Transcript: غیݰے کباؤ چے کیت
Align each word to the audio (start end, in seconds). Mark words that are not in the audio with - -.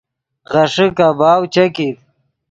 غیݰے 0.51 0.87
کباؤ 0.97 1.41
چے 1.53 1.63
کیت 1.75 1.97